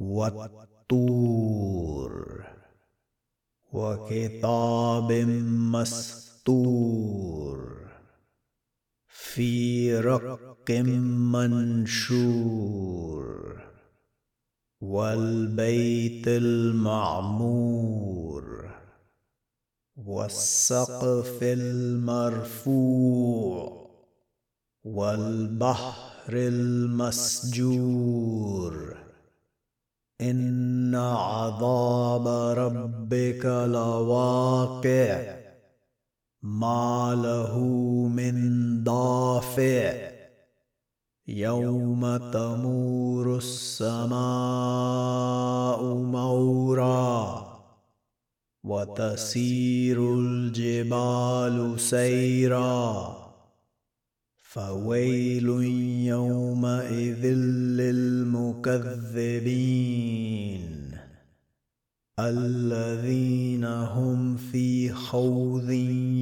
والطور. 0.00 2.12
وكتاب 3.72 5.12
مستور. 5.72 7.78
في 9.08 9.98
رق 9.98 10.70
منشور. 10.70 11.68
والبيت 14.80 16.28
المعمور 16.28 17.68
والسقف 19.96 21.42
المرفوع 21.42 22.98
والبحر 24.84 26.32
المسجور. 26.32 27.88
إن 30.20 30.94
عذاب 30.94 32.28
ربك 32.58 33.44
لواقع 33.44 35.38
ما 36.42 37.14
له 37.22 37.58
من 38.08 38.34
دافع. 38.84 40.17
يوم 41.28 42.16
تمور 42.16 43.36
السماء 43.36 44.18
مورا 45.94 47.48
وتسير 48.64 50.14
الجبال 50.14 51.80
سيرا 51.80 53.16
فويل 54.42 55.48
يومئذ 56.06 57.26
للمكذبين 57.76 58.88
الذين 62.18 63.64
هم 63.64 64.36
في 64.36 64.92
خوض 64.92 65.70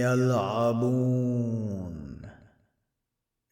يلعبون 0.00 1.27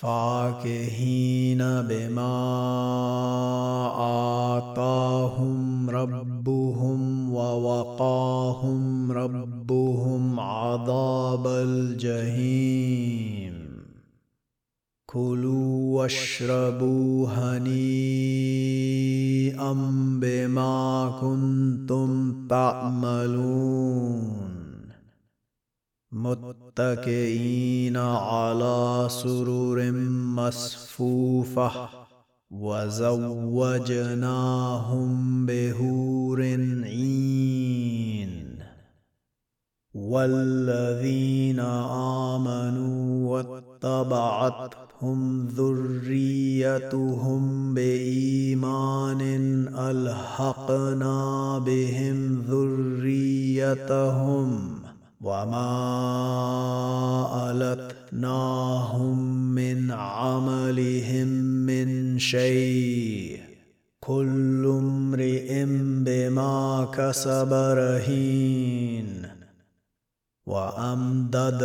فاكهين 0.00 1.58
بما 1.58 2.36
آتاهم 4.58 5.90
ربهم 5.90 7.32
ووقاهم 7.34 9.12
ربهم 9.12 10.40
عذاب 10.40 11.46
الجحيم. 11.46 13.54
كلوا 15.06 16.02
واشربوا 16.02 17.28
هنيئا 17.28 17.66
بما 20.20 21.12
كنتم 21.20 22.34
تعملون. 22.48 24.45
متكئين 26.12 27.96
على 27.96 29.06
سرر 29.10 29.92
مصفوفة 30.36 31.88
وزوجناهم 32.50 33.86
بهور 35.46 36.42
عين 36.84 38.58
والذين 39.94 41.60
آمنوا 42.40 43.30
واتبعتهم 43.82 45.46
ذريتهم 45.46 46.94
بإيمان 47.74 49.20
ألحقنا 49.78 51.58
بهم 51.58 52.42
ذريتهم 52.48 53.96
وما 55.20 55.66
ألتناهم 57.50 59.18
من 59.54 59.90
عملهم 59.90 61.28
من 61.66 62.18
شيء 62.18 63.40
كل 64.00 64.66
امرئ 64.66 65.64
بما 66.04 66.88
كسب 66.94 67.52
رهين 67.52 69.26
وأمددناهم 70.46 71.56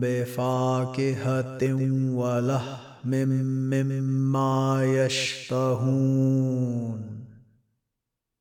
بفاكهة 0.00 1.74
ولحم 2.14 3.10
مما 3.70 4.84
يشتهون 4.84 6.89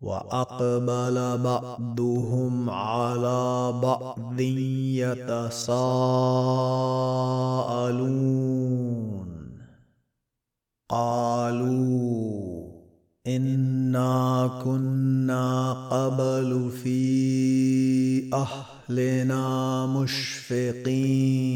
وأقبل 0.00 1.38
بعضهم 1.38 2.70
على 2.70 3.72
بعض 3.82 4.40
يتساءلون. 4.40 5.76
قالوا 10.88 12.66
إنا 13.26 14.50
كنا 14.64 15.72
قبل 15.72 16.70
في 16.70 18.30
أهلنا 18.34 19.86
مشفقين. 19.86 21.55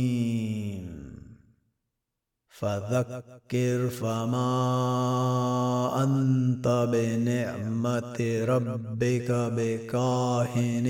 فذكر 2.61 3.89
فما 3.89 4.53
أنت 6.03 6.87
بنعمة 6.93 8.45
ربك 8.45 9.31
بكاهن 9.31 10.87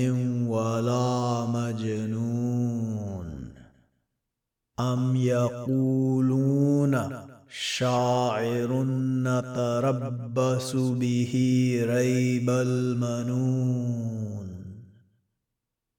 ولا 0.48 1.46
مجنون. 1.46 3.52
أم 4.80 5.16
يقولون 5.16 7.10
شاعر 7.48 8.84
نتربص 9.24 10.76
به 10.76 11.32
ريب 11.86 12.50
المنون. 12.50 14.48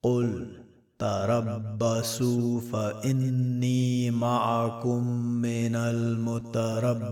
قل 0.04 0.63
تربصوا 1.04 2.62
فإني 2.62 4.12
معكم 4.12 5.08
من 5.42 5.76
المتربصين. 5.76 7.04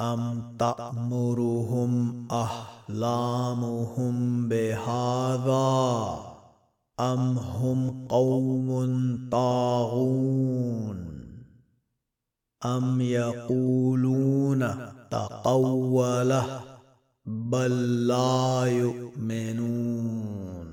أم 0.00 0.56
تأمرهم 0.58 2.24
أحلامهم 2.30 4.14
بهذا 4.48 6.18
أم 7.00 7.38
هم 7.38 8.06
قوم 8.08 9.18
طاغون؟ 9.30 10.98
أم 12.64 13.00
يقولون 13.00 14.74
تقوله 15.10 16.73
بل 17.26 18.06
لا 18.06 18.64
يؤمنون. 18.64 20.66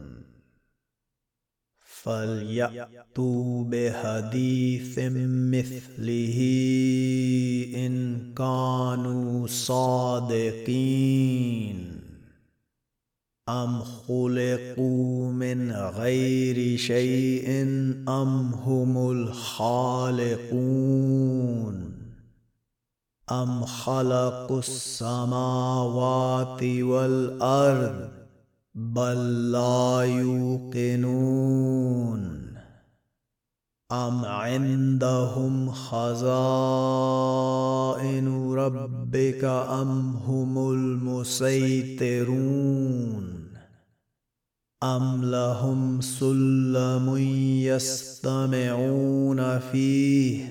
فليأتوا 1.79 3.63
بحديث 3.63 4.99
مثله 5.25 6.39
إن 7.75 8.19
كانوا 8.33 9.47
صادقين. 9.47 10.81
أم 13.49 13.79
خلقوا 13.79 15.31
من 15.31 15.71
غير 15.71 16.77
شيء 16.77 17.49
أم 18.07 18.53
هم 18.53 19.11
الخالقون؟ 19.11 20.51
ام 23.31 23.65
خلقوا 23.65 24.59
السماوات 24.59 26.63
والارض 26.63 28.09
بل 28.75 29.51
لا 29.51 30.01
يوقنون 30.03 31.41
أم 33.91 34.25
عندهم 34.25 35.71
خزائن 35.71 36.21
ربك 38.53 39.43
أم 39.43 40.15
هم 40.15 40.71
المسيطرون 40.71 42.31
أم 44.83 45.25
لهم 45.25 46.01
سلم 46.01 47.17
يستمعون 47.67 49.59
فيه 49.59 50.50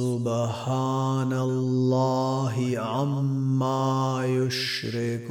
سبحان 0.00 1.32
الله 1.32 2.56
عما 2.76 4.24
يشركون. 4.26 5.30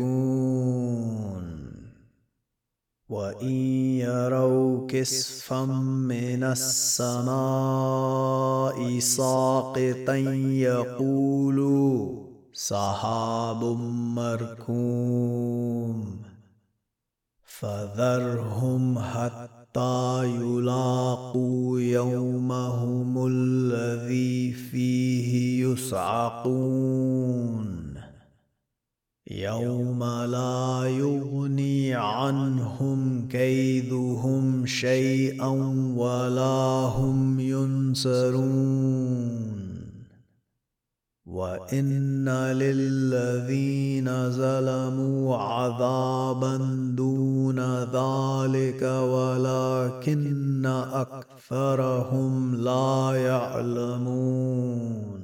وإن 3.10 3.58
يروا 4.06 4.88
كسفا 4.88 5.66
من 5.66 6.44
السماء 6.44 7.30
ساقطا 9.00 10.16
يقولوا 10.70 12.24
سحاب 12.54 13.64
مركوم. 14.18 16.29
فذرهم 17.50 19.00
حتى 19.00 20.24
يلاقوا 20.26 21.80
يومهم 21.80 23.28
الذي 23.28 24.52
فيه 24.52 25.64
يصعقون 25.66 27.10
يوم 29.32 30.04
لا 30.04 30.84
يغني 30.88 31.94
عنهم 31.94 33.28
كيدهم 33.28 34.66
شيئا 34.66 35.50
ولا 35.96 36.90
هم 36.98 37.40
ينصرون. 37.40 38.69
وإن 41.40 42.30
للذين 42.30 44.30
ظلموا 44.30 45.38
عذابا 45.38 46.58
دون 46.98 47.60
ذلك 47.84 48.82
ولكن 48.84 50.66
أكثرهم 50.94 52.56
لا 52.56 53.12
يعلمون. 53.16 55.20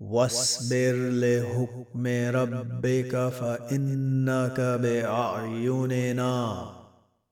واصبر 0.00 0.94
لحكم 1.22 2.06
ربك 2.36 3.28
فإنك 3.28 4.60
بأعيننا 4.82 6.64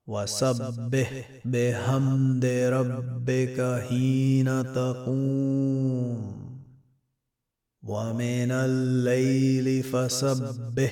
وسبح 0.07 1.09
بحمد 1.45 2.45
ربك 2.45 3.81
حين 3.89 4.73
تقوم. 4.73 6.40
ومن 7.83 8.51
الليل 8.51 9.83
فسبه 9.83 10.91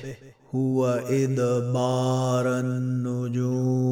هو 0.55 0.87
إدبار 1.09 2.59
النجوم 2.59 3.89